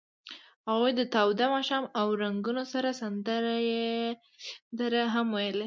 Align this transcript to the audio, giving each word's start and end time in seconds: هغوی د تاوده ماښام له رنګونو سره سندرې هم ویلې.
هغوی 0.69 0.91
د 0.99 1.01
تاوده 1.15 1.45
ماښام 1.55 1.83
له 1.95 2.03
رنګونو 2.23 2.63
سره 2.73 2.89
سندرې 3.01 5.03
هم 5.13 5.27
ویلې. 5.35 5.59